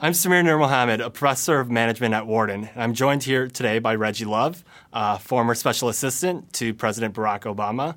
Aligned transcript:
I'm 0.00 0.12
Samir 0.12 0.44
Nurmohamed, 0.44 1.04
a 1.04 1.10
professor 1.10 1.58
of 1.58 1.68
management 1.68 2.14
at 2.14 2.28
Wharton. 2.28 2.68
and 2.72 2.80
I'm 2.80 2.94
joined 2.94 3.24
here 3.24 3.48
today 3.48 3.80
by 3.80 3.96
Reggie 3.96 4.24
Love, 4.24 4.62
former 5.18 5.56
special 5.56 5.88
assistant 5.88 6.52
to 6.52 6.72
President 6.74 7.12
Barack 7.12 7.40
Obama. 7.40 7.96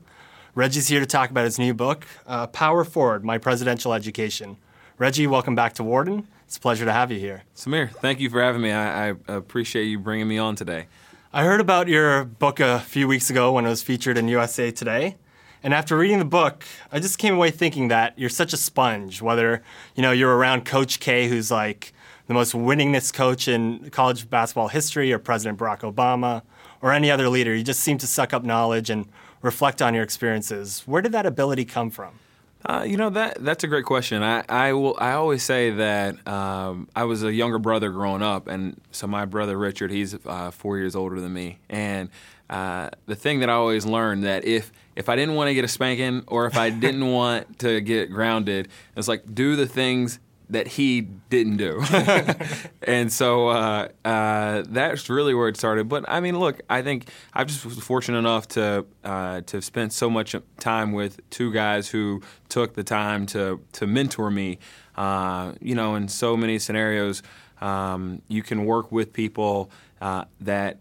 Reggie's 0.55 0.87
here 0.87 1.01
to 1.01 1.05
talk 1.05 1.29
about 1.29 1.45
his 1.45 1.59
new 1.59 1.75
book, 1.75 2.07
uh, 2.25 2.47
Power 2.47 2.83
Forward 2.83 3.23
My 3.23 3.37
Presidential 3.37 3.93
Education. 3.93 4.57
Reggie, 5.01 5.25
welcome 5.25 5.55
back 5.55 5.73
to 5.73 5.83
Wharton. 5.83 6.27
It's 6.45 6.57
a 6.57 6.59
pleasure 6.59 6.85
to 6.85 6.93
have 6.93 7.11
you 7.11 7.17
here. 7.17 7.41
Samir, 7.55 7.89
thank 7.89 8.19
you 8.19 8.29
for 8.29 8.39
having 8.39 8.61
me. 8.61 8.71
I, 8.71 9.09
I 9.09 9.15
appreciate 9.27 9.85
you 9.85 9.97
bringing 9.97 10.27
me 10.27 10.37
on 10.37 10.55
today. 10.55 10.85
I 11.33 11.43
heard 11.43 11.59
about 11.59 11.87
your 11.87 12.23
book 12.23 12.59
a 12.59 12.81
few 12.81 13.07
weeks 13.07 13.31
ago 13.31 13.51
when 13.53 13.65
it 13.65 13.69
was 13.69 13.81
featured 13.81 14.15
in 14.15 14.27
USA 14.27 14.69
Today. 14.69 15.15
And 15.63 15.73
after 15.73 15.97
reading 15.97 16.19
the 16.19 16.25
book, 16.25 16.65
I 16.91 16.99
just 16.99 17.17
came 17.17 17.33
away 17.33 17.49
thinking 17.49 17.87
that 17.87 18.13
you're 18.15 18.29
such 18.29 18.53
a 18.53 18.57
sponge. 18.57 19.23
Whether 19.23 19.63
you 19.95 20.03
know 20.03 20.11
you're 20.11 20.37
around 20.37 20.65
Coach 20.65 20.99
K, 20.99 21.27
who's 21.27 21.49
like 21.49 21.93
the 22.27 22.35
most 22.35 22.53
winningest 22.53 23.15
coach 23.15 23.47
in 23.47 23.89
college 23.89 24.29
basketball 24.29 24.67
history, 24.67 25.11
or 25.11 25.17
President 25.17 25.57
Barack 25.57 25.79
Obama, 25.79 26.43
or 26.79 26.91
any 26.91 27.09
other 27.09 27.27
leader, 27.27 27.55
you 27.55 27.63
just 27.63 27.79
seem 27.79 27.97
to 27.97 28.05
suck 28.05 28.33
up 28.33 28.43
knowledge 28.43 28.91
and 28.91 29.07
reflect 29.41 29.81
on 29.81 29.95
your 29.95 30.03
experiences. 30.03 30.83
Where 30.85 31.01
did 31.01 31.11
that 31.13 31.25
ability 31.25 31.65
come 31.65 31.89
from? 31.89 32.19
Uh, 32.65 32.85
you 32.87 32.95
know 32.95 33.09
that 33.09 33.43
that's 33.43 33.63
a 33.63 33.67
great 33.67 33.85
question. 33.85 34.21
I, 34.21 34.43
I 34.47 34.73
will 34.73 34.95
I 34.99 35.13
always 35.13 35.41
say 35.43 35.71
that 35.71 36.27
um, 36.27 36.87
I 36.95 37.05
was 37.05 37.23
a 37.23 37.33
younger 37.33 37.57
brother 37.57 37.89
growing 37.89 38.21
up, 38.21 38.47
and 38.47 38.79
so 38.91 39.07
my 39.07 39.25
brother 39.25 39.57
Richard, 39.57 39.91
he's 39.91 40.15
uh, 40.25 40.51
four 40.51 40.77
years 40.77 40.95
older 40.95 41.19
than 41.19 41.33
me, 41.33 41.59
and 41.69 42.09
uh, 42.51 42.89
the 43.07 43.15
thing 43.15 43.39
that 43.39 43.49
I 43.49 43.53
always 43.53 43.85
learned 43.85 44.25
that 44.25 44.45
if 44.45 44.71
if 44.95 45.09
I 45.09 45.15
didn't 45.15 45.35
want 45.35 45.47
to 45.47 45.53
get 45.53 45.63
a 45.63 45.69
spanking 45.69 46.23
or 46.27 46.45
if 46.45 46.57
I 46.57 46.69
didn't 46.69 47.09
want 47.11 47.59
to 47.59 47.81
get 47.81 48.11
grounded, 48.11 48.67
it's 48.95 49.07
like 49.07 49.23
do 49.33 49.55
the 49.55 49.65
things 49.65 50.19
that 50.51 50.67
he 50.67 51.01
didn't 51.01 51.57
do. 51.57 51.81
and 52.83 53.11
so 53.11 53.47
uh, 53.49 53.87
uh, 54.05 54.63
that's 54.67 55.09
really 55.09 55.33
where 55.33 55.47
it 55.47 55.57
started. 55.57 55.89
But 55.89 56.05
I 56.07 56.19
mean, 56.19 56.39
look, 56.39 56.61
I 56.69 56.81
think 56.81 57.09
I 57.33 57.43
just 57.43 57.65
was 57.65 57.79
fortunate 57.79 58.19
enough 58.19 58.47
to 58.49 58.85
uh, 59.03 59.41
to 59.41 59.61
spend 59.61 59.93
so 59.93 60.09
much 60.09 60.35
time 60.59 60.91
with 60.91 61.19
two 61.29 61.51
guys 61.51 61.89
who 61.89 62.21
took 62.49 62.73
the 62.75 62.83
time 62.83 63.25
to 63.27 63.61
to 63.73 63.87
mentor 63.87 64.29
me. 64.29 64.59
Uh, 64.95 65.53
you 65.61 65.73
know, 65.73 65.95
in 65.95 66.07
so 66.07 66.35
many 66.35 66.59
scenarios, 66.59 67.23
um, 67.61 68.21
you 68.27 68.43
can 68.43 68.65
work 68.65 68.91
with 68.91 69.13
people 69.13 69.71
uh, 70.01 70.25
that 70.41 70.77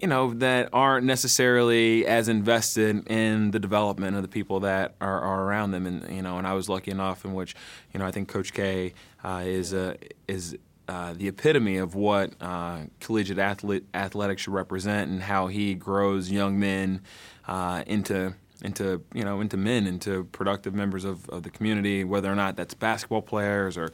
you 0.00 0.08
know, 0.08 0.32
that 0.34 0.70
aren't 0.72 1.04
necessarily 1.04 2.06
as 2.06 2.28
invested 2.28 3.06
in 3.08 3.50
the 3.50 3.58
development 3.58 4.16
of 4.16 4.22
the 4.22 4.28
people 4.28 4.60
that 4.60 4.94
are, 5.00 5.20
are 5.20 5.44
around 5.44 5.72
them. 5.72 5.86
And 5.86 6.14
you 6.14 6.22
know, 6.22 6.38
and 6.38 6.46
I 6.46 6.54
was 6.54 6.68
lucky 6.68 6.90
enough 6.90 7.24
in 7.24 7.34
which, 7.34 7.54
you 7.92 8.00
know, 8.00 8.06
I 8.06 8.10
think 8.10 8.28
Coach 8.28 8.52
K 8.52 8.94
uh, 9.22 9.42
is 9.44 9.74
uh, 9.74 9.94
is 10.26 10.56
uh, 10.88 11.12
the 11.12 11.28
epitome 11.28 11.76
of 11.76 11.94
what 11.94 12.32
uh, 12.40 12.80
collegiate 12.98 13.38
athlete, 13.38 13.84
athletics 13.94 14.42
should 14.42 14.54
represent, 14.54 15.10
and 15.10 15.22
how 15.22 15.46
he 15.46 15.74
grows 15.74 16.30
young 16.30 16.58
men 16.58 17.02
uh, 17.46 17.84
into 17.86 18.34
into 18.62 19.02
you 19.14 19.24
know 19.24 19.40
into 19.40 19.56
men, 19.56 19.86
into 19.86 20.24
productive 20.24 20.74
members 20.74 21.04
of, 21.04 21.28
of 21.28 21.42
the 21.42 21.50
community, 21.50 22.04
whether 22.04 22.30
or 22.30 22.34
not 22.34 22.56
that's 22.56 22.74
basketball 22.74 23.22
players 23.22 23.76
or 23.76 23.92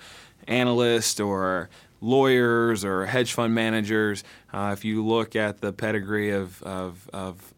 analysts 0.48 1.20
or 1.20 1.68
lawyers 2.00 2.84
or 2.84 3.06
hedge 3.06 3.32
fund 3.32 3.54
managers. 3.54 4.24
Uh, 4.52 4.70
if 4.72 4.84
you 4.84 5.04
look 5.04 5.36
at 5.36 5.60
the 5.60 5.72
pedigree 5.72 6.30
of, 6.30 6.62
of, 6.62 7.08
of, 7.12 7.54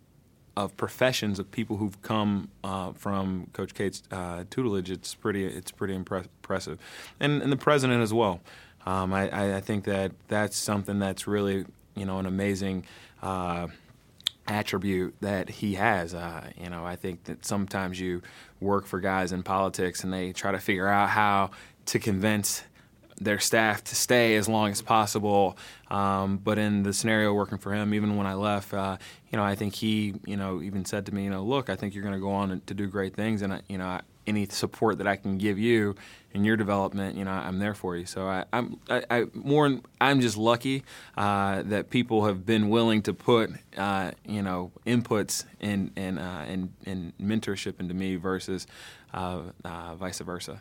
of 0.57 0.77
professions 0.77 1.39
of 1.39 1.51
people 1.51 1.77
who've 1.77 2.01
come 2.03 2.51
uh, 2.65 2.93
from 2.93 3.49
Coach 3.53 3.75
K's 3.75 4.03
uh, 4.11 4.45
tutelage, 4.51 4.91
it's 4.91 5.15
pretty 5.15 5.47
it's 5.47 5.71
pretty 5.71 5.95
impressive, 5.95 6.79
and, 7.21 7.43
and 7.43 7.53
the 7.53 7.57
president 7.57 8.03
as 8.03 8.13
well. 8.13 8.41
Um, 8.87 9.13
I, 9.13 9.57
I, 9.57 9.61
think 9.61 9.85
that 9.85 10.13
that's 10.29 10.57
something 10.57 10.99
that's 10.99 11.27
really 11.27 11.67
you 11.95 12.07
know 12.07 12.19
an 12.19 12.27
amazing 12.27 12.87
uh, 13.23 13.69
attribute 14.49 15.15
that 15.21 15.49
he 15.49 15.75
has. 15.75 16.15
Uh, 16.15 16.51
you 16.61 16.71
know, 16.71 16.85
I 16.85 16.97
think 16.97 17.25
that 17.25 17.45
sometimes 17.45 18.01
you 18.01 18.23
work 18.61 18.87
for 18.87 19.01
guys 19.01 19.33
in 19.33 19.43
politics 19.43 20.03
and 20.03 20.13
they 20.13 20.33
try 20.33 20.53
to 20.53 20.59
figure 20.59 20.89
out 20.89 21.11
how 21.11 21.51
to 21.87 21.99
convince 21.99 22.63
their 23.21 23.39
staff 23.39 23.83
to 23.85 23.95
stay 23.95 24.37
as 24.37 24.49
long 24.49 24.71
as 24.71 24.83
possible. 24.83 25.57
Um, 25.91 26.39
but 26.39 26.59
in 26.59 26.83
the 26.83 26.93
scenario 26.93 27.33
working 27.33 27.59
for 27.59 27.73
him, 27.73 27.95
even 27.95 28.17
when 28.17 28.27
I 28.27 28.35
left, 28.35 28.73
uh, 28.75 28.97
you 29.31 29.37
know, 29.39 29.45
I 29.45 29.55
think 29.55 29.75
he, 29.75 30.15
you 30.25 30.37
know, 30.37 30.63
even 30.63 30.85
said 30.85 31.07
to 31.07 31.15
me, 31.15 31.25
you 31.25 31.31
know, 31.31 31.43
look, 31.43 31.71
I 31.71 31.77
think 31.77 31.95
you're 31.95 32.03
going 32.03 32.15
to 32.15 32.21
go 32.21 32.31
on 32.31 32.61
to 32.67 32.75
do 32.75 32.87
great 32.87 33.15
things, 33.15 33.43
and 33.43 33.55
I, 33.55 33.61
you 33.69 33.79
know, 33.79 34.01
any 34.27 34.47
support 34.47 34.99
that 34.99 35.07
I 35.07 35.17
can 35.17 35.39
give 35.39 35.59
you 35.59 35.97
in 36.33 36.45
your 36.45 36.57
development, 36.57 37.17
you 37.17 37.25
know, 37.25 37.31
I'm 37.31 37.59
there 37.59 37.75
for 37.75 37.97
you. 37.97 38.05
So 38.05 38.29
I, 38.29 38.45
am 38.53 38.79
I, 38.91 39.03
I, 39.11 39.25
more, 39.33 39.81
I'm 40.01 40.21
just 40.21 40.37
lucky 40.37 40.85
uh, 41.17 41.63
that 41.63 41.89
people 41.89 42.27
have 42.27 42.45
been 42.45 42.69
willing 42.69 43.01
to 43.03 43.15
put, 43.15 43.51
uh, 43.77 44.13
you 44.27 44.43
know, 44.43 44.71
inputs 44.87 45.45
and 45.61 45.91
and, 45.97 46.19
uh, 46.19 46.45
and 46.47 46.75
and 46.85 47.13
mentorship 47.19 47.81
into 47.81 47.95
me 47.95 48.17
versus 48.17 48.67
uh, 49.15 49.41
uh, 49.65 49.95
vice 49.95 50.21
versa. 50.21 50.61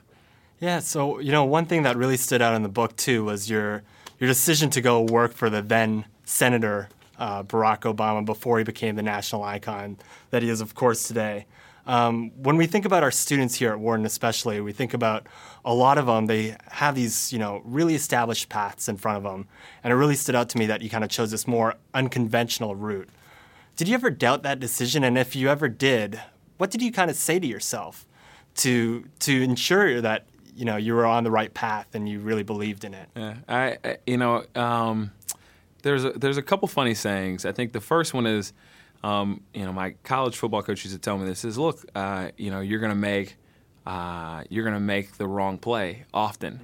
Yeah, 0.60 0.80
so 0.80 1.20
you 1.20 1.32
know, 1.32 1.46
one 1.46 1.66
thing 1.66 1.84
that 1.84 1.98
really 1.98 2.18
stood 2.18 2.42
out 2.42 2.56
in 2.56 2.64
the 2.64 2.70
book 2.70 2.96
too 2.96 3.24
was 3.26 3.50
your 3.50 3.84
your 4.20 4.28
decision 4.28 4.70
to 4.72 4.82
go 4.82 5.02
work 5.02 5.34
for 5.34 5.50
the 5.50 5.62
then 5.62 6.06
Senator 6.26 6.90
uh, 7.20 7.44
Barack 7.44 7.82
Obama 7.82 8.26
before 8.26 8.58
he 8.58 8.64
became 8.64 8.96
the 8.96 9.04
national 9.04 9.44
icon 9.44 9.98
that 10.32 10.42
he 10.42 10.50
is, 10.50 10.62
of 10.62 10.74
course, 10.74 11.08
today. 11.08 11.46
Um, 11.86 12.32
when 12.36 12.58
we 12.58 12.68
think 12.68 12.86
about 12.86 13.04
our 13.04 13.12
students 13.12 13.56
here 13.56 13.72
at 13.72 13.80
Wharton, 13.80 14.06
especially, 14.06 14.60
we 14.60 14.74
think 14.74 14.94
about 14.94 15.28
a 15.64 15.74
lot 15.74 15.98
of 15.98 16.08
them. 16.08 16.26
They 16.26 16.58
have 16.72 16.96
these, 16.96 17.32
you 17.32 17.40
know, 17.40 17.62
really 17.64 17.96
established 17.96 18.50
paths 18.50 18.90
in 18.90 18.98
front 18.98 19.18
of 19.18 19.24
them, 19.24 19.48
and 19.84 19.94
it 19.94 19.96
really 19.96 20.16
stood 20.16 20.36
out 20.36 20.50
to 20.50 20.58
me 20.58 20.66
that 20.66 20.82
you 20.82 20.90
kind 20.90 21.04
of 21.04 21.12
chose 21.12 21.32
this 21.32 21.48
more 21.48 21.76
unconventional 21.94 22.76
route. 22.76 23.10
Did 23.76 23.88
you 23.88 23.94
ever 23.94 24.10
doubt 24.10 24.42
that 24.42 24.60
decision? 24.60 25.04
And 25.04 25.18
if 25.20 25.36
you 25.36 25.50
ever 25.50 25.70
did, 25.70 26.20
what 26.58 26.72
did 26.72 26.82
you 26.82 26.92
kind 26.92 27.12
of 27.12 27.16
say 27.16 27.38
to 27.38 27.46
yourself 27.46 28.08
to 28.56 29.08
to 29.20 29.44
ensure 29.44 30.02
that 30.02 30.26
you 30.58 30.66
know 30.66 30.76
you 30.76 30.96
were 30.96 31.06
on 31.06 31.24
the 31.24 31.32
right 31.32 31.54
path 31.54 31.94
and 31.94 32.10
you 32.10 32.20
really 32.20 32.44
believed 32.44 32.84
in 32.84 32.94
it. 32.94 33.08
Yeah, 33.16 33.36
I, 33.48 33.78
I 33.86 33.98
you 34.08 34.18
know 34.18 34.44
um, 34.56 35.12
there's 35.84 36.04
a, 36.04 36.12
there's 36.12 36.38
a 36.38 36.42
couple 36.42 36.68
funny 36.68 36.96
sayings. 36.96 37.46
I 37.46 37.52
think 37.52 37.72
the 37.72 37.80
first 37.80 38.14
one 38.14 38.26
is, 38.26 38.54
um, 39.04 39.42
you 39.54 39.64
know, 39.64 39.72
my 39.72 39.92
college 40.04 40.36
football 40.36 40.64
coach 40.64 40.84
used 40.84 40.96
to 40.96 41.02
tell 41.02 41.18
me 41.18 41.26
this 41.26 41.46
is, 41.46 41.58
look, 41.58 41.86
uh, 41.96 42.30
you 42.38 42.50
know, 42.50 42.60
you're 42.60 42.80
gonna 42.80 42.96
make 42.96 43.38
uh, 43.86 44.44
you're 44.50 44.66
gonna 44.66 44.80
make 44.80 45.18
the 45.18 45.28
wrong 45.28 45.58
play 45.60 46.06
often, 46.14 46.60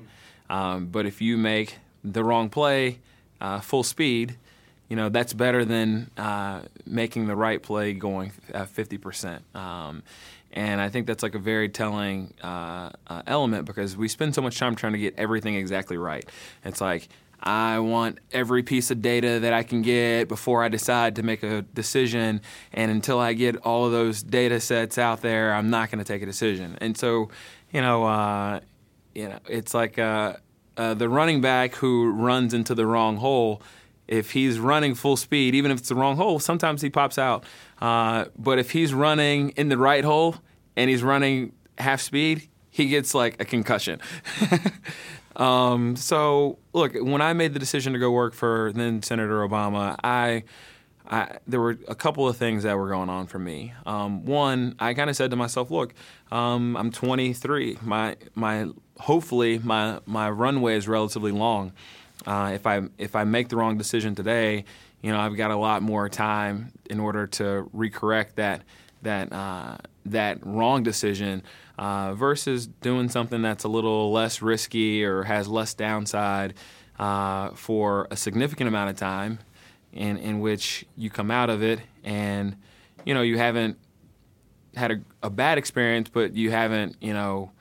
um, 0.50 0.88
but 0.88 1.06
if 1.06 1.22
you 1.22 1.38
make 1.38 1.78
the 2.04 2.24
wrong 2.24 2.50
play 2.50 3.00
uh, 3.40 3.60
full 3.60 3.84
speed, 3.84 4.38
you 4.90 4.96
know 4.96 5.10
that's 5.10 5.34
better 5.34 5.64
than 5.64 6.10
uh, 6.18 6.64
making 6.86 7.28
the 7.28 7.36
right 7.36 7.62
play 7.62 7.94
going 7.94 8.32
fifty 8.68 8.98
percent. 8.98 9.44
Um, 9.56 10.04
and 10.54 10.80
I 10.80 10.90
think 10.90 11.08
that's 11.08 11.24
like 11.24 11.34
a 11.34 11.40
very 11.40 11.68
telling 11.68 12.34
uh, 12.44 12.92
uh, 13.08 13.24
element 13.26 13.66
because 13.66 13.98
we 13.98 14.08
spend 14.08 14.36
so 14.36 14.42
much 14.42 14.60
time 14.60 14.76
trying 14.76 14.94
to 14.94 15.00
get 15.00 15.16
everything 15.18 15.56
exactly 15.56 15.98
right. 15.98 16.24
It's 16.64 16.80
like, 16.80 17.10
I 17.42 17.80
want 17.80 18.20
every 18.32 18.64
piece 18.64 18.90
of 18.90 19.02
data 19.02 19.40
that 19.42 19.52
I 19.52 19.64
can 19.64 19.82
get 19.82 20.30
before 20.30 20.64
I 20.64 20.70
decide 20.70 21.18
to 21.18 21.24
make 21.24 21.44
a 21.44 21.64
decision. 21.64 22.40
And 22.72 22.90
until 22.90 23.20
I 23.20 23.34
get 23.34 23.58
all 23.58 23.86
of 23.86 23.92
those 23.92 24.24
data 24.24 24.60
sets 24.60 24.98
out 24.98 25.22
there, 25.22 25.54
I'm 25.54 25.70
not 25.70 25.92
going 25.92 26.00
to 26.00 26.06
take 26.06 26.22
a 26.22 26.26
decision. 26.26 26.78
And 26.80 26.96
so, 26.98 27.30
you 27.72 27.82
know, 27.82 28.06
uh, 28.06 28.62
you 29.14 29.28
know, 29.28 29.40
it's 29.50 29.74
like 29.74 30.00
uh, 30.00 30.38
uh, 30.78 30.94
the 30.94 31.10
running 31.10 31.42
back 31.42 31.76
who 31.76 32.12
runs 32.12 32.54
into 32.54 32.76
the 32.76 32.86
wrong 32.86 33.18
hole. 33.18 33.62
If 34.08 34.32
he's 34.32 34.60
running 34.60 34.96
full 34.96 35.18
speed, 35.18 35.56
even 35.56 35.72
if 35.72 35.80
it's 35.80 35.90
the 35.90 35.96
wrong 35.96 36.16
hole, 36.18 36.40
sometimes 36.40 36.82
he 36.82 36.90
pops 36.90 37.18
out. 37.18 37.44
Uh, 37.82 38.26
but 38.38 38.60
if 38.60 38.72
he's 38.72 38.94
running 38.94 39.50
in 39.52 39.70
the 39.70 39.78
right 39.78 40.04
hole 40.04 40.38
and 40.76 40.90
he's 40.90 41.04
running 41.04 41.54
half 41.78 42.02
speed, 42.02 42.50
he 42.70 42.88
gets 42.88 43.14
like 43.14 43.42
a 43.42 43.46
concussion. 43.46 44.00
um, 45.36 45.96
so 45.96 46.58
look, 46.74 46.94
when 46.96 47.22
I 47.22 47.34
made 47.34 47.54
the 47.54 47.60
decision 47.60 47.94
to 47.94 48.00
go 48.00 48.12
work 48.12 48.34
for 48.34 48.72
then 48.74 49.02
Senator 49.02 49.48
Obama, 49.48 49.96
I, 50.04 50.44
I 51.08 51.38
there 51.48 51.60
were 51.60 51.78
a 51.88 51.96
couple 51.96 52.28
of 52.28 52.38
things 52.38 52.64
that 52.64 52.78
were 52.78 52.90
going 52.90 53.10
on 53.10 53.28
for 53.28 53.40
me. 53.40 53.74
Um, 53.86 54.26
one, 54.26 54.76
I 54.80 54.94
kind 54.94 55.10
of 55.10 55.16
said 55.16 55.32
to 55.32 55.36
myself, 55.36 55.70
look, 55.70 55.94
um, 56.32 56.76
I'm 56.78 56.92
23. 56.92 57.78
My 57.82 58.16
my 58.36 58.68
hopefully 59.00 59.60
my 59.60 60.00
my 60.06 60.30
runway 60.30 60.76
is 60.76 60.88
relatively 60.88 61.32
long. 61.32 61.74
Uh, 62.26 62.52
if 62.54 62.66
I 62.66 62.82
if 62.98 63.16
I 63.16 63.24
make 63.24 63.50
the 63.50 63.58
wrong 63.58 63.78
decision 63.78 64.16
today, 64.16 64.66
you 65.02 65.12
know, 65.12 65.20
I've 65.20 65.36
got 65.36 65.52
a 65.52 65.58
lot 65.58 65.82
more 65.82 66.10
time 66.10 66.72
in 66.90 67.00
order 67.00 67.28
to 67.28 67.70
recorrect 67.76 68.36
that 68.36 68.64
that 69.02 69.32
uh, 69.34 69.78
that 70.06 70.46
wrong 70.46 70.84
decision 70.84 71.44
uh, 71.78 72.14
versus 72.14 72.68
doing 72.68 73.10
something 73.10 73.42
that's 73.42 73.64
a 73.64 73.68
little 73.68 74.12
less 74.12 74.42
risky 74.42 75.04
or 75.04 75.24
has 75.24 75.48
less 75.48 75.74
downside 75.74 76.54
uh, 77.00 77.50
for 77.52 78.08
a 78.12 78.16
significant 78.16 78.68
amount 78.68 78.90
of 78.90 78.98
time, 78.98 79.40
in 79.92 80.18
in 80.18 80.40
which 80.40 80.86
you 80.96 81.10
come 81.10 81.32
out 81.32 81.50
of 81.50 81.62
it 81.64 81.80
and 82.04 82.56
you 83.06 83.14
know 83.14 83.22
you 83.22 83.38
haven't 83.38 83.78
had 84.76 84.92
a, 84.92 85.02
a 85.22 85.30
bad 85.30 85.58
experience, 85.58 86.10
but 86.10 86.36
you 86.36 86.52
haven't 86.52 86.96
you 87.02 87.14
know 87.14 87.52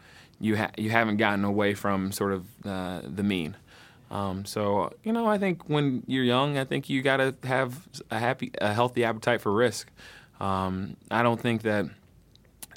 you 0.40 0.56
ha- 0.56 0.72
you 0.76 0.90
haven't 0.90 1.16
gotten 1.16 1.44
away 1.44 1.74
from 1.74 2.12
sort 2.12 2.32
of 2.32 2.44
uh, 2.66 3.00
the 3.04 3.22
mean. 3.22 3.56
Um, 4.10 4.44
so 4.44 4.92
you 5.04 5.12
know, 5.12 5.26
I 5.26 5.38
think 5.38 5.68
when 5.68 6.02
you're 6.06 6.24
young, 6.24 6.58
I 6.58 6.64
think 6.64 6.90
you 6.90 7.00
got 7.00 7.16
to 7.16 7.34
have 7.44 7.88
a 8.10 8.18
happy, 8.18 8.50
a 8.60 8.74
healthy 8.74 9.04
appetite 9.04 9.40
for 9.40 9.52
risk. 9.52 9.90
Um, 10.38 10.96
I 11.10 11.22
don't 11.22 11.40
think 11.40 11.62
that 11.62 11.86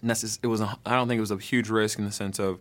necess- 0.03 0.39
it 0.41 0.47
was. 0.47 0.61
A, 0.61 0.77
I 0.85 0.95
don't 0.95 1.07
think 1.07 1.17
it 1.17 1.21
was 1.21 1.31
a 1.31 1.37
huge 1.37 1.69
risk 1.69 1.99
in 1.99 2.05
the 2.05 2.11
sense 2.11 2.39
of, 2.39 2.59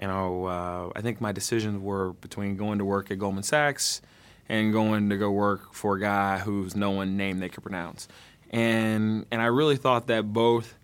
you 0.00 0.06
know, 0.06 0.46
uh, 0.46 0.90
I 0.94 1.00
think 1.00 1.20
my 1.20 1.32
decisions 1.32 1.80
were 1.80 2.12
between 2.14 2.56
going 2.56 2.78
to 2.78 2.84
work 2.84 3.10
at 3.10 3.18
Goldman 3.18 3.42
Sachs 3.42 4.00
and 4.48 4.72
going 4.72 5.10
to 5.10 5.16
go 5.16 5.30
work 5.30 5.74
for 5.74 5.96
a 5.96 6.00
guy 6.00 6.38
whose 6.38 6.74
no 6.76 6.90
one 6.90 7.16
name 7.16 7.38
they 7.38 7.48
could 7.48 7.62
pronounce, 7.62 8.08
and 8.50 9.26
and 9.30 9.40
I 9.40 9.46
really 9.46 9.76
thought 9.76 10.06
that 10.08 10.32
both. 10.32 10.74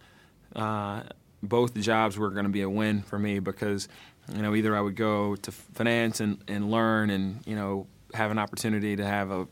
Uh, 0.57 1.03
both 1.41 1.75
jobs 1.75 2.19
were 2.19 2.31
going 2.31 2.47
to 2.47 2.51
be 2.51 2.63
a 2.63 2.71
win 2.71 3.03
for 3.03 3.17
me 3.17 3.39
because 3.39 3.87
you 4.35 4.43
know 4.43 4.55
either 4.57 4.77
I 4.77 4.81
would 4.81 4.97
go 4.97 5.37
to 5.37 5.53
finance 5.53 6.21
and, 6.21 6.43
and 6.49 6.71
learn 6.71 7.11
and 7.11 7.47
you 7.47 7.55
know 7.55 7.87
have 8.15 8.31
an 8.31 8.39
opportunity 8.39 8.97
to 8.97 9.05
have 9.05 9.31
a 9.31 9.47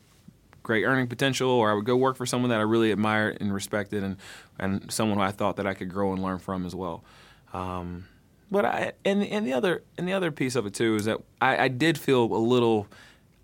great 0.67 0.85
earning 0.85 1.07
potential 1.07 1.49
or 1.49 1.71
I 1.71 1.75
would 1.75 1.85
go 1.85 1.97
work 1.97 2.17
for 2.17 2.27
someone 2.27 2.51
that 2.51 2.59
I 2.59 2.63
really 2.63 2.91
admired 2.91 3.39
and 3.41 3.55
respected 3.55 4.03
and 4.03 4.17
and 4.59 4.91
someone 4.91 5.19
who 5.19 5.23
I 5.23 5.31
thought 5.31 5.57
that 5.57 5.67
I 5.67 5.75
could 5.75 5.89
grow 5.89 6.13
and 6.13 6.21
learn 6.21 6.39
from 6.39 6.67
as 6.67 6.75
well. 6.75 7.05
Um, 7.53 8.07
but 8.51 8.65
I 8.65 8.93
and 9.05 9.23
and 9.23 9.47
the 9.47 9.53
other 9.53 9.85
and 9.97 10.09
the 10.09 10.13
other 10.13 10.33
piece 10.33 10.57
of 10.57 10.67
it 10.67 10.75
too 10.75 10.97
is 10.97 11.05
that 11.05 11.21
I, 11.41 11.65
I 11.65 11.69
did 11.69 11.97
feel 11.99 12.25
a 12.25 12.37
little. 12.37 12.89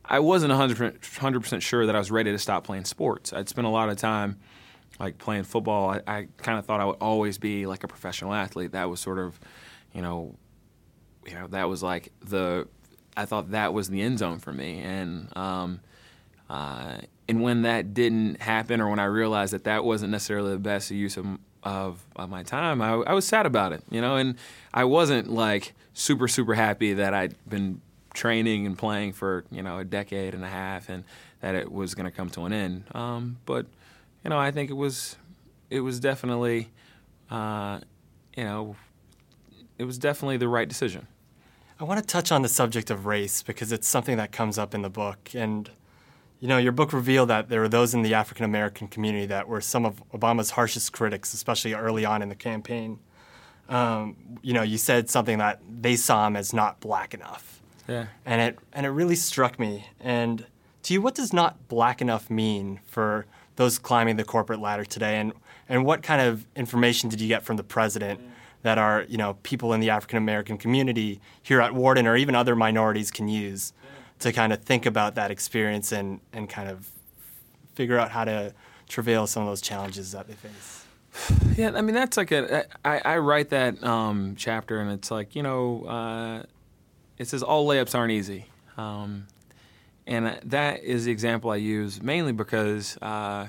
I 0.04 0.18
wasn't 0.18 0.50
100 0.50 1.00
percent 1.40 1.62
sure 1.62 1.86
that 1.86 1.94
I 1.94 1.98
was 1.98 2.10
ready 2.10 2.32
to 2.32 2.38
stop 2.38 2.64
playing 2.64 2.86
sports. 2.86 3.32
I'd 3.32 3.48
spent 3.48 3.68
a 3.68 3.70
lot 3.70 3.88
of 3.88 3.96
time 3.96 4.40
like 4.98 5.16
playing 5.18 5.44
football. 5.44 5.90
I, 5.90 6.00
I 6.08 6.28
kind 6.38 6.58
of 6.58 6.66
thought 6.66 6.80
I 6.80 6.84
would 6.86 6.98
always 7.00 7.38
be 7.38 7.66
like 7.66 7.84
a 7.84 7.88
professional 7.88 8.34
athlete. 8.34 8.72
That 8.72 8.90
was 8.90 8.98
sort 8.98 9.20
of, 9.20 9.38
you 9.94 10.02
know, 10.02 10.34
you 11.24 11.34
know 11.34 11.46
that 11.48 11.68
was 11.68 11.84
like 11.84 12.10
the. 12.20 12.66
I 13.16 13.26
thought 13.26 13.52
that 13.52 13.72
was 13.72 13.90
the 13.90 14.02
end 14.02 14.18
zone 14.18 14.40
for 14.40 14.52
me, 14.52 14.80
and 14.80 15.36
um, 15.36 15.80
uh, 16.50 16.98
and 17.28 17.42
when 17.42 17.62
that 17.62 17.94
didn't 17.94 18.42
happen, 18.42 18.80
or 18.80 18.88
when 18.88 18.98
I 18.98 19.04
realized 19.04 19.52
that 19.52 19.64
that 19.64 19.84
wasn't 19.84 20.12
necessarily 20.12 20.52
the 20.52 20.58
best 20.58 20.90
use 20.90 21.16
of 21.16 21.26
of, 21.62 22.04
of 22.16 22.28
my 22.28 22.42
time, 22.42 22.82
I, 22.82 22.90
I, 22.92 23.12
was 23.12 23.24
sad 23.24 23.46
about 23.46 23.72
it, 23.72 23.84
you 23.88 24.00
know, 24.00 24.16
and 24.16 24.34
I 24.74 24.82
wasn't 24.82 25.30
like 25.30 25.74
super 25.94 26.26
super 26.26 26.54
happy 26.54 26.94
that 26.94 27.14
I'd 27.14 27.36
been 27.48 27.80
training 28.14 28.66
and 28.66 28.76
playing 28.76 29.12
for 29.12 29.44
you 29.50 29.62
know 29.62 29.78
a 29.78 29.84
decade 29.84 30.34
and 30.34 30.44
a 30.44 30.48
half, 30.48 30.88
and 30.88 31.04
that 31.40 31.54
it 31.54 31.70
was 31.70 31.94
going 31.94 32.06
to 32.06 32.10
come 32.10 32.30
to 32.30 32.44
an 32.44 32.52
end. 32.52 32.84
Um, 32.94 33.38
but 33.46 33.66
you 34.24 34.30
know, 34.30 34.38
I 34.38 34.50
think 34.50 34.70
it 34.70 34.74
was 34.74 35.16
it 35.70 35.80
was 35.80 36.00
definitely 36.00 36.70
uh, 37.30 37.80
you 38.36 38.44
know 38.44 38.76
it 39.78 39.84
was 39.84 39.98
definitely 39.98 40.36
the 40.36 40.48
right 40.48 40.68
decision. 40.68 41.06
I 41.80 41.84
want 41.84 42.00
to 42.00 42.06
touch 42.06 42.30
on 42.30 42.42
the 42.42 42.48
subject 42.48 42.90
of 42.90 43.06
race 43.06 43.42
because 43.42 43.72
it's 43.72 43.88
something 43.88 44.16
that 44.16 44.30
comes 44.30 44.58
up 44.58 44.74
in 44.74 44.82
the 44.82 44.90
book 44.90 45.30
and 45.34 45.68
you 46.42 46.48
know, 46.48 46.58
your 46.58 46.72
book 46.72 46.92
revealed 46.92 47.30
that 47.30 47.48
there 47.48 47.60
were 47.60 47.68
those 47.68 47.94
in 47.94 48.02
the 48.02 48.14
African 48.14 48.44
American 48.44 48.88
community 48.88 49.26
that 49.26 49.46
were 49.46 49.60
some 49.60 49.86
of 49.86 50.02
Obama's 50.10 50.50
harshest 50.50 50.92
critics, 50.92 51.32
especially 51.32 51.72
early 51.72 52.04
on 52.04 52.20
in 52.20 52.28
the 52.28 52.34
campaign. 52.34 52.98
Um, 53.68 54.16
you 54.42 54.52
know, 54.52 54.62
you 54.62 54.76
said 54.76 55.08
something 55.08 55.38
that 55.38 55.60
they 55.70 55.94
saw 55.94 56.26
him 56.26 56.34
as 56.34 56.52
not 56.52 56.80
black 56.80 57.14
enough. 57.14 57.62
Yeah. 57.86 58.06
And 58.26 58.40
it 58.40 58.58
and 58.72 58.84
it 58.84 58.88
really 58.88 59.14
struck 59.14 59.60
me. 59.60 59.86
And 60.00 60.44
to 60.82 60.94
you, 60.94 61.00
what 61.00 61.14
does 61.14 61.32
not 61.32 61.68
black 61.68 62.02
enough 62.02 62.28
mean 62.28 62.80
for 62.86 63.24
those 63.54 63.78
climbing 63.78 64.16
the 64.16 64.24
corporate 64.24 64.58
ladder 64.58 64.84
today? 64.84 65.18
And 65.18 65.34
and 65.68 65.84
what 65.84 66.02
kind 66.02 66.20
of 66.20 66.44
information 66.56 67.08
did 67.08 67.20
you 67.20 67.28
get 67.28 67.44
from 67.44 67.56
the 67.56 67.62
president 67.62 68.18
that 68.62 68.78
are 68.78 69.04
you 69.08 69.16
know 69.16 69.34
people 69.44 69.72
in 69.74 69.78
the 69.78 69.90
African 69.90 70.18
American 70.18 70.58
community 70.58 71.20
here 71.40 71.60
at 71.60 71.72
Wharton 71.72 72.08
or 72.08 72.16
even 72.16 72.34
other 72.34 72.56
minorities 72.56 73.12
can 73.12 73.28
use 73.28 73.72
to 74.22 74.32
kind 74.32 74.52
of 74.52 74.62
think 74.62 74.86
about 74.86 75.14
that 75.16 75.30
experience 75.30 75.92
and, 75.92 76.20
and 76.32 76.48
kind 76.48 76.68
of 76.68 76.88
figure 77.74 77.98
out 77.98 78.10
how 78.10 78.24
to 78.24 78.54
travail 78.88 79.26
some 79.26 79.42
of 79.42 79.48
those 79.48 79.60
challenges 79.60 80.12
that 80.12 80.26
they 80.26 80.34
face. 80.34 80.78
Yeah, 81.56 81.72
I 81.74 81.82
mean 81.82 81.94
that's 81.94 82.16
like 82.16 82.32
a 82.32 82.64
I, 82.86 82.98
I 83.04 83.18
write 83.18 83.50
that 83.50 83.82
um, 83.84 84.34
chapter 84.38 84.80
and 84.80 84.90
it's 84.90 85.10
like 85.10 85.36
you 85.36 85.42
know 85.42 85.84
uh, 85.84 86.42
it 87.18 87.28
says 87.28 87.42
all 87.42 87.66
layups 87.68 87.94
aren't 87.94 88.12
easy, 88.12 88.46
um, 88.78 89.26
and 90.06 90.40
that 90.44 90.82
is 90.82 91.04
the 91.04 91.12
example 91.12 91.50
I 91.50 91.56
use 91.56 92.02
mainly 92.02 92.32
because 92.32 92.96
uh, 93.02 93.48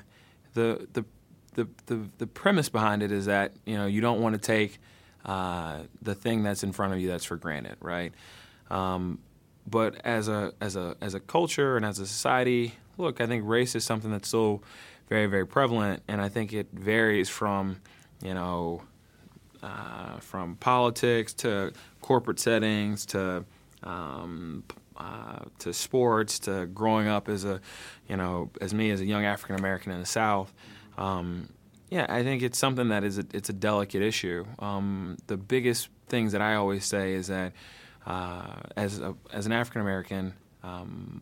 the, 0.54 0.86
the 0.92 1.06
the 1.54 1.70
the 1.86 2.10
the 2.18 2.28
premise 2.28 2.68
behind 2.68 3.02
it 3.02 3.14
is 3.14 3.28
that 3.28 3.54
you 3.66 3.78
know 3.78 3.86
you 3.86 4.02
don't 4.02 4.20
want 4.20 4.36
to 4.36 4.42
take 4.42 4.80
uh, 5.24 5.80
the 6.02 6.16
thing 6.16 6.44
that's 6.44 6.64
in 6.64 6.74
front 6.74 6.94
of 6.94 7.00
you 7.00 7.08
that's 7.08 7.24
for 7.26 7.38
granted, 7.38 7.78
right? 7.80 8.14
Um, 8.70 9.20
but 9.68 9.96
as 10.06 10.28
a 10.28 10.54
as 10.62 10.76
a 10.76 10.96
as 11.02 11.14
a 11.14 11.20
culture 11.20 11.78
and 11.78 11.86
as 11.86 12.00
a 12.00 12.06
society, 12.06 12.74
look, 12.98 13.22
I 13.22 13.28
think 13.28 13.44
race 13.46 13.76
is 13.76 13.84
something 13.84 14.12
that's 14.12 14.28
still 14.28 14.64
very 15.10 15.28
very 15.28 15.48
prevalent, 15.48 16.04
and 16.08 16.22
I 16.22 16.30
think 16.30 16.54
it 16.54 16.68
varies 16.74 17.30
from 17.30 17.78
you 18.22 18.34
know 18.34 18.82
uh, 19.62 20.20
from 20.20 20.56
politics 20.56 21.34
to 21.36 21.72
corporate 22.02 22.40
settings 22.40 23.06
to 23.08 23.46
um, 23.84 24.64
uh, 24.98 25.40
to 25.60 25.74
sports 25.74 26.40
to 26.40 26.66
growing 26.68 27.08
up 27.08 27.30
as 27.30 27.46
a 27.46 27.62
you 28.08 28.18
know 28.18 28.50
as 28.62 28.74
me 28.74 28.92
as 28.92 29.02
a 29.02 29.06
young 29.06 29.26
African 29.26 29.56
American 29.58 29.92
in 29.92 30.00
the 30.00 30.06
South. 30.06 30.54
Um, 30.98 31.50
yeah, 31.90 32.08
I 32.10 32.24
think 32.24 32.42
it's 32.42 32.58
something 32.58 32.90
that 32.90 33.04
is 33.04 33.20
a, 33.20 33.26
it's 33.34 33.50
a 33.50 33.54
delicate 33.54 34.02
issue. 34.02 34.46
Um, 34.60 35.18
the 35.28 35.38
biggest 35.38 35.90
things 36.08 36.32
that 36.32 36.42
I 36.42 36.56
always 36.56 36.86
say 36.86 37.14
is 37.14 37.28
that 37.28 37.54
uh, 38.06 38.56
as 38.76 39.00
a, 39.00 39.16
as 39.32 39.46
an 39.46 39.52
African 39.52 39.82
American, 39.82 40.34
um, 40.64 41.22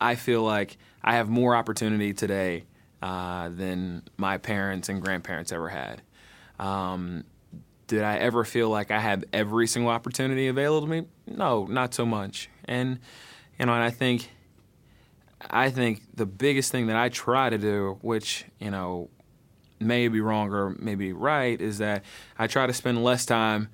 I 0.00 0.14
feel 0.14 0.42
like 0.42 0.76
I 1.02 1.14
have 1.14 1.28
more 1.28 1.54
opportunity 1.56 2.12
today 2.12 2.64
uh, 3.02 3.48
than 3.48 4.02
my 4.16 4.38
parents 4.38 4.88
and 4.88 5.02
grandparents 5.02 5.52
ever 5.52 5.68
had. 5.68 6.02
Um, 6.58 7.24
did 7.86 8.02
I 8.02 8.16
ever 8.18 8.44
feel 8.44 8.68
like 8.68 8.90
I 8.90 9.00
had 9.00 9.26
every 9.32 9.66
single 9.66 9.90
opportunity 9.90 10.48
available 10.48 10.86
to 10.86 10.90
me? 10.90 11.06
No, 11.26 11.64
not 11.66 11.94
so 11.94 12.04
much. 12.04 12.50
And 12.64 12.98
you 13.58 13.66
know, 13.66 13.72
and 13.72 13.82
I 13.82 13.90
think 13.90 14.28
I 15.50 15.70
think 15.70 16.02
the 16.14 16.26
biggest 16.26 16.70
thing 16.70 16.88
that 16.88 16.96
I 16.96 17.08
try 17.08 17.50
to 17.50 17.58
do, 17.58 17.98
which 18.02 18.44
you 18.58 18.70
know 18.70 19.08
may 19.80 20.08
be 20.08 20.20
wrong 20.20 20.52
or 20.52 20.70
maybe 20.78 21.12
right, 21.12 21.60
is 21.60 21.78
that 21.78 22.04
I 22.38 22.46
try 22.46 22.66
to 22.66 22.72
spend 22.72 23.02
less 23.02 23.24
time 23.24 23.68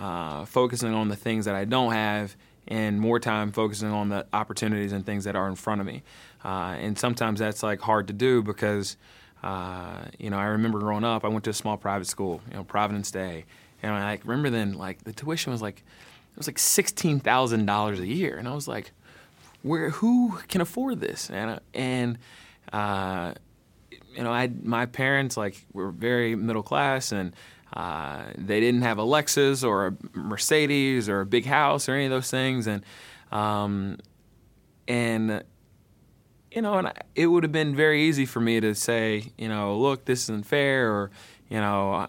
uh, 0.00 0.46
focusing 0.46 0.94
on 0.94 1.08
the 1.08 1.16
things 1.16 1.44
that 1.44 1.54
I 1.54 1.66
don't 1.66 1.92
have 1.92 2.34
and 2.66 3.00
more 3.00 3.20
time 3.20 3.52
focusing 3.52 3.90
on 3.90 4.08
the 4.08 4.26
opportunities 4.32 4.92
and 4.92 5.04
things 5.04 5.24
that 5.24 5.36
are 5.36 5.48
in 5.48 5.56
front 5.56 5.80
of 5.80 5.86
me. 5.86 6.02
Uh, 6.44 6.76
and 6.78 6.98
sometimes 6.98 7.40
that's 7.40 7.62
like 7.62 7.80
hard 7.80 8.06
to 8.06 8.14
do 8.14 8.42
because, 8.42 8.96
uh, 9.42 10.04
you 10.18 10.30
know, 10.30 10.38
I 10.38 10.46
remember 10.46 10.78
growing 10.78 11.04
up, 11.04 11.24
I 11.24 11.28
went 11.28 11.44
to 11.44 11.50
a 11.50 11.54
small 11.54 11.76
private 11.76 12.06
school, 12.06 12.40
you 12.48 12.56
know, 12.56 12.64
Providence 12.64 13.10
Day. 13.10 13.44
And 13.82 13.92
I 13.92 14.18
remember 14.24 14.50
then, 14.50 14.74
like, 14.74 15.04
the 15.04 15.12
tuition 15.12 15.52
was 15.52 15.62
like, 15.62 15.78
it 15.78 16.38
was 16.38 16.46
like 16.46 16.56
$16,000 16.56 17.98
a 17.98 18.06
year. 18.06 18.36
And 18.36 18.46
I 18.46 18.54
was 18.54 18.68
like, 18.68 18.92
where, 19.62 19.90
who 19.90 20.38
can 20.48 20.60
afford 20.60 21.00
this? 21.00 21.30
And, 21.30 21.60
and, 21.74 22.18
uh, 22.72 23.34
you 24.14 24.22
know, 24.22 24.32
I, 24.32 24.50
my 24.62 24.86
parents, 24.86 25.36
like, 25.36 25.64
were 25.72 25.90
very 25.90 26.36
middle 26.36 26.62
class 26.62 27.10
and, 27.10 27.34
uh, 27.72 28.24
they 28.36 28.60
didn't 28.60 28.82
have 28.82 28.98
a 28.98 29.02
Lexus 29.02 29.66
or 29.66 29.88
a 29.88 30.18
Mercedes 30.18 31.08
or 31.08 31.20
a 31.20 31.26
big 31.26 31.46
house 31.46 31.88
or 31.88 31.94
any 31.94 32.06
of 32.06 32.10
those 32.10 32.30
things, 32.30 32.66
and 32.66 32.82
um, 33.30 33.98
and 34.88 35.44
you 36.50 36.62
know, 36.62 36.74
and 36.74 36.92
it 37.14 37.26
would 37.26 37.44
have 37.44 37.52
been 37.52 37.76
very 37.76 38.02
easy 38.02 38.26
for 38.26 38.40
me 38.40 38.60
to 38.60 38.74
say, 38.74 39.32
you 39.38 39.48
know, 39.48 39.76
look, 39.76 40.04
this 40.04 40.24
isn't 40.24 40.46
fair, 40.46 40.90
or 40.90 41.10
you 41.48 41.58
know, 41.58 42.06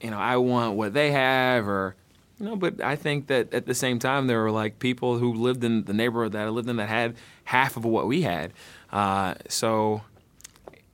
you 0.00 0.10
know, 0.10 0.18
I 0.18 0.36
want 0.36 0.76
what 0.76 0.94
they 0.94 1.10
have, 1.12 1.68
or 1.68 1.94
you 2.38 2.46
know, 2.46 2.56
but 2.56 2.80
I 2.80 2.96
think 2.96 3.26
that 3.26 3.52
at 3.52 3.66
the 3.66 3.74
same 3.74 3.98
time 3.98 4.26
there 4.26 4.40
were 4.42 4.50
like 4.50 4.78
people 4.78 5.18
who 5.18 5.34
lived 5.34 5.62
in 5.62 5.84
the 5.84 5.92
neighborhood 5.92 6.32
that 6.32 6.46
I 6.46 6.48
lived 6.48 6.70
in 6.70 6.76
that 6.76 6.88
had 6.88 7.16
half 7.44 7.76
of 7.76 7.84
what 7.84 8.06
we 8.06 8.22
had, 8.22 8.52
uh, 8.90 9.34
so 9.48 10.02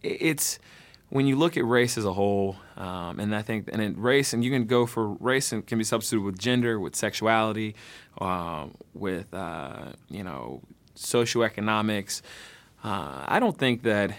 it's 0.03 0.59
when 1.11 1.27
you 1.27 1.37
look 1.37 1.57
at 1.57 1.65
race 1.65 1.97
as 1.97 2.05
a 2.05 2.13
whole, 2.13 2.57
um, 2.77 3.19
and 3.19 3.35
I 3.35 3.43
think 3.43 3.69
and 3.73 3.99
race, 3.99 4.33
and 4.33 4.45
you 4.45 4.51
can 4.51 4.67
go 4.67 4.87
for 4.87 5.09
race 5.09 5.53
and 5.53 5.67
can 5.67 5.79
be 5.79 5.85
substituted 5.85 6.25
with 6.25 6.39
gender, 6.39 6.79
with 6.79 6.95
sexuality, 6.95 7.75
um, 8.21 8.75
with 8.95 9.33
uh, 9.33 9.93
you 10.11 10.23
know 10.23 10.61
socioeconomics. 10.97 12.23
Uh, 12.85 13.25
I 13.27 13.39
don't 13.41 13.57
think 13.57 13.83
that 13.83 14.13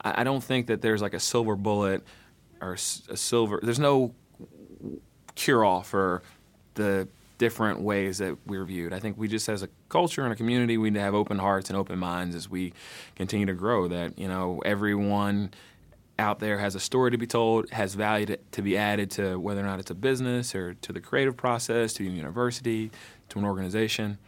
I 0.00 0.24
don't 0.24 0.42
think 0.42 0.68
that 0.68 0.80
there's 0.80 1.02
like 1.02 1.14
a 1.14 1.20
silver 1.20 1.56
bullet 1.56 2.02
or 2.60 2.74
a 2.74 2.78
silver. 2.78 3.60
There's 3.62 3.78
no 3.78 4.14
cure 5.34 5.64
all 5.64 5.82
for 5.82 6.22
the 6.74 7.06
different 7.38 7.80
ways 7.80 8.18
that 8.18 8.36
we're 8.46 8.64
viewed. 8.64 8.92
I 8.92 8.98
think 8.98 9.16
we 9.16 9.28
just 9.28 9.48
as 9.48 9.62
a 9.62 9.68
culture 9.88 10.24
and 10.24 10.32
a 10.32 10.36
community, 10.36 10.76
we 10.76 10.90
need 10.90 10.98
to 10.98 11.02
have 11.02 11.14
open 11.14 11.38
hearts 11.38 11.70
and 11.70 11.76
open 11.76 11.98
minds 11.98 12.34
as 12.34 12.48
we 12.48 12.72
continue 13.16 13.46
to 13.46 13.54
grow. 13.54 13.88
That 13.88 14.18
you 14.18 14.28
know 14.28 14.62
everyone 14.64 15.50
out 16.20 16.38
there 16.38 16.58
has 16.58 16.74
a 16.76 16.80
story 16.80 17.10
to 17.10 17.18
be 17.18 17.26
told, 17.26 17.68
has 17.70 17.94
value 17.94 18.26
to, 18.26 18.36
to 18.52 18.62
be 18.62 18.76
added 18.76 19.10
to 19.12 19.40
whether 19.40 19.60
or 19.60 19.64
not 19.64 19.80
it's 19.80 19.90
a 19.90 19.94
business 19.94 20.54
or 20.54 20.74
to 20.74 20.92
the 20.92 21.00
creative 21.00 21.36
process, 21.36 21.92
to 21.94 22.06
a 22.06 22.10
university, 22.10 22.90
to 23.30 23.38
an 23.38 23.44
organization. 23.44 24.18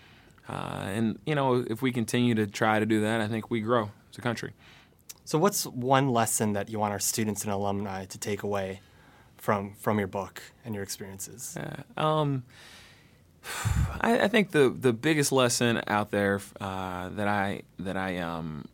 Uh, 0.48 0.84
and 0.86 1.18
you 1.24 1.34
know, 1.34 1.64
if 1.68 1.82
we 1.82 1.92
continue 1.92 2.34
to 2.34 2.46
try 2.46 2.80
to 2.80 2.86
do 2.86 3.02
that, 3.02 3.20
I 3.20 3.28
think 3.28 3.50
we 3.50 3.60
grow 3.60 3.90
as 4.10 4.18
a 4.18 4.20
country. 4.20 4.54
So, 5.24 5.38
what's 5.38 5.66
one 5.66 6.08
lesson 6.08 6.54
that 6.54 6.68
you 6.68 6.80
want 6.80 6.92
our 6.92 6.98
students 6.98 7.44
and 7.44 7.52
alumni 7.52 8.06
to 8.06 8.18
take 8.18 8.42
away 8.42 8.80
from 9.36 9.74
from 9.74 9.98
your 9.98 10.08
book 10.08 10.42
and 10.64 10.74
your 10.74 10.82
experiences? 10.82 11.56
Yeah. 11.56 11.82
Um, 11.96 12.42
I, 14.00 14.22
I, 14.22 14.28
think 14.28 14.50
the 14.50 14.68
the 14.68 14.92
biggest 14.92 15.30
lesson 15.30 15.80
out 15.86 16.10
there 16.10 16.40
uh, 16.60 17.10
that 17.10 17.28
I 17.28 17.62
that 17.78 17.96
I 17.96 18.18
um, 18.18 18.66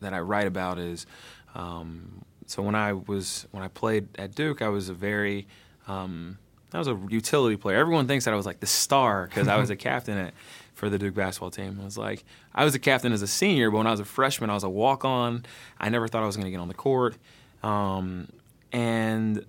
that 0.00 0.14
I 0.14 0.20
write 0.20 0.46
about 0.46 0.78
is 0.78 1.06
um, 1.54 2.24
so 2.46 2.62
when 2.62 2.74
I 2.74 2.92
was 2.92 3.46
when 3.50 3.62
I 3.62 3.68
played 3.68 4.08
at 4.18 4.34
Duke, 4.34 4.62
I 4.62 4.68
was 4.68 4.88
a 4.88 4.94
very 4.94 5.46
um, 5.86 6.38
I 6.72 6.78
was 6.78 6.88
a 6.88 6.98
utility 7.08 7.56
player. 7.56 7.78
Everyone 7.78 8.06
thinks 8.06 8.24
that 8.24 8.34
I 8.34 8.36
was 8.36 8.46
like 8.46 8.60
the 8.60 8.66
star 8.66 9.26
because 9.26 9.48
I 9.48 9.56
was 9.56 9.70
a 9.70 9.76
captain 9.88 10.18
at, 10.18 10.34
for 10.74 10.88
the 10.88 10.98
Duke 10.98 11.14
basketball 11.14 11.50
team. 11.50 11.78
I 11.80 11.84
was 11.84 11.98
like 11.98 12.24
I 12.54 12.64
was 12.64 12.74
a 12.74 12.78
captain 12.78 13.12
as 13.12 13.22
a 13.22 13.26
senior, 13.26 13.70
but 13.70 13.78
when 13.78 13.86
I 13.86 13.90
was 13.90 14.00
a 14.00 14.04
freshman, 14.04 14.50
I 14.50 14.54
was 14.54 14.64
a 14.64 14.68
walk 14.68 15.04
on. 15.04 15.44
I 15.78 15.88
never 15.88 16.08
thought 16.08 16.22
I 16.22 16.26
was 16.26 16.36
going 16.36 16.46
to 16.46 16.50
get 16.50 16.60
on 16.60 16.68
the 16.68 16.74
court, 16.74 17.16
um, 17.62 18.28
and 18.72 19.44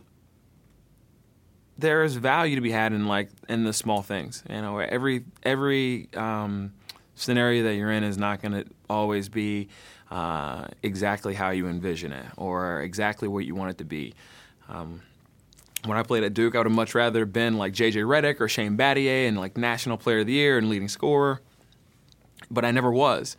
there 1.78 2.04
is 2.04 2.16
value 2.16 2.56
to 2.56 2.62
be 2.62 2.72
had 2.72 2.94
in 2.94 3.08
like 3.08 3.30
in 3.50 3.64
the 3.64 3.74
small 3.74 4.02
things. 4.02 4.44
You 4.50 4.62
know, 4.62 4.78
every 4.78 5.26
every 5.44 6.10
um, 6.16 6.74
scenario 7.16 7.64
that 7.64 7.76
you're 7.76 7.92
in 7.92 8.04
is 8.04 8.18
not 8.18 8.42
going 8.42 8.52
to 8.52 8.66
always 8.90 9.30
be 9.30 9.70
uh, 10.12 10.68
exactly 10.84 11.34
how 11.34 11.50
you 11.52 11.68
envision 11.68 12.12
it 12.12 12.26
or 12.38 12.82
exactly 12.82 13.28
what 13.28 13.46
you 13.46 13.56
want 13.56 13.72
it 13.72 13.78
to 13.80 13.86
be. 13.86 14.14
Um, 14.70 15.02
when 15.86 15.98
I 15.98 16.04
played 16.04 16.24
at 16.24 16.34
Duke, 16.34 16.54
I 16.54 16.60
would 16.60 16.68
have 16.68 16.76
much 16.76 16.94
rather 16.94 17.26
been 17.26 17.58
like 17.58 17.74
J.J. 17.74 18.02
Redick 18.02 18.40
or 18.40 18.48
Shane 18.48 18.78
Battier 18.78 19.28
and 19.28 19.40
like 19.40 19.58
National 19.58 19.98
Player 19.98 20.20
of 20.20 20.28
the 20.28 20.34
Year 20.34 20.58
and 20.58 20.70
leading 20.70 20.90
scorer, 20.90 21.42
but 22.52 22.66
I 22.66 22.72
never 22.72 22.92
was. 22.92 23.38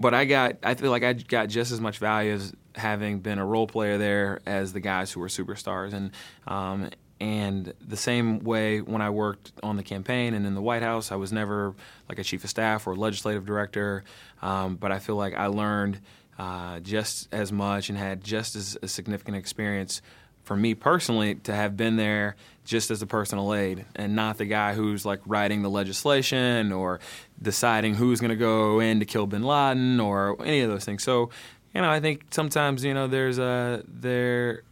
But 0.00 0.14
I 0.14 0.24
got, 0.24 0.56
I 0.62 0.74
feel 0.74 0.90
like 0.90 1.04
I 1.04 1.12
got 1.12 1.48
just 1.48 1.70
as 1.70 1.80
much 1.80 1.98
value 1.98 2.32
as 2.32 2.52
having 2.74 3.20
been 3.20 3.38
a 3.38 3.46
role 3.46 3.66
player 3.66 3.98
there 3.98 4.40
as 4.46 4.72
the 4.72 4.80
guys 4.80 5.12
who 5.12 5.20
were 5.20 5.28
superstars. 5.28 5.92
And 5.92 6.10
um, 6.46 6.90
and 7.20 7.72
the 7.80 7.96
same 7.96 8.40
way 8.40 8.80
when 8.80 9.00
I 9.00 9.10
worked 9.10 9.52
on 9.62 9.76
the 9.76 9.82
campaign 9.82 10.34
and 10.34 10.46
in 10.46 10.54
the 10.54 10.60
White 10.60 10.82
House, 10.82 11.10
I 11.10 11.16
was 11.16 11.32
never 11.32 11.74
like 12.08 12.18
a 12.18 12.24
chief 12.24 12.44
of 12.44 12.50
staff 12.50 12.86
or 12.86 12.94
legislative 12.94 13.46
director, 13.46 14.04
um, 14.42 14.76
but 14.76 14.92
I 14.92 14.98
feel 14.98 15.16
like 15.16 15.34
I 15.34 15.46
learned 15.46 16.00
uh, 16.38 16.80
just 16.80 17.28
as 17.32 17.50
much 17.50 17.88
and 17.88 17.96
had 17.96 18.22
just 18.22 18.54
as 18.54 18.76
a 18.82 18.88
significant 18.88 19.36
experience 19.36 20.02
for 20.44 20.56
me 20.56 20.74
personally 20.74 21.34
to 21.34 21.54
have 21.54 21.76
been 21.76 21.96
there 21.96 22.36
just 22.64 22.90
as 22.90 23.02
a 23.02 23.06
personal 23.06 23.52
aide 23.54 23.84
and 23.96 24.14
not 24.14 24.38
the 24.38 24.44
guy 24.44 24.74
who's 24.74 25.04
like 25.04 25.20
writing 25.26 25.62
the 25.62 25.70
legislation 25.70 26.70
or 26.70 27.00
deciding 27.40 27.94
who's 27.94 28.20
going 28.20 28.30
to 28.30 28.36
go 28.36 28.80
in 28.80 29.00
to 29.00 29.06
kill 29.06 29.26
bin 29.26 29.42
Laden 29.42 29.98
or 29.98 30.36
any 30.44 30.60
of 30.60 30.70
those 30.70 30.84
things. 30.84 31.02
So, 31.02 31.30
you 31.74 31.80
know, 31.80 31.90
I 31.90 32.00
think 32.00 32.26
sometimes, 32.30 32.84
you 32.84 32.94
know, 32.94 33.06
there's 33.08 33.38
a, 33.38 33.82
there, 33.88 34.62